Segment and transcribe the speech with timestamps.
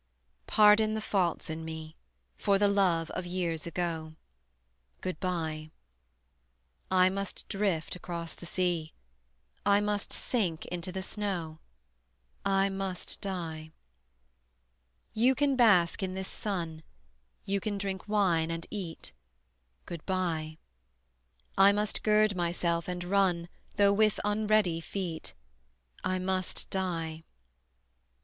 [0.47, 1.95] Pardon the faults in me,
[2.35, 4.15] For the love of years ago:
[4.99, 5.69] Good by.
[6.89, 8.93] I must drift across the sea,
[9.63, 11.59] I must sink into the snow,
[12.43, 13.69] I must die.
[15.13, 16.81] You can bask in this sun,
[17.45, 19.13] You can drink wine, and eat:
[19.85, 20.57] Good by.
[21.59, 25.35] I must gird myself and run, Though with unready feet:
[26.03, 27.23] I must die.